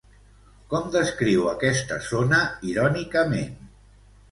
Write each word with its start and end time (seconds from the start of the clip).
Com 0.71 0.87
descriu 0.95 1.45
aquesta 1.51 1.99
zona, 2.09 2.41
irònicament? 2.73 3.57